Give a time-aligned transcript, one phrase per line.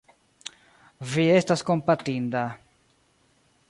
[1.11, 2.45] Vi estas kompatinda.